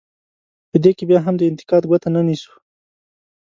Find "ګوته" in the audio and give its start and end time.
1.89-2.09